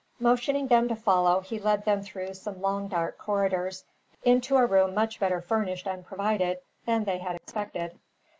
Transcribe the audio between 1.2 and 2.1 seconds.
he led them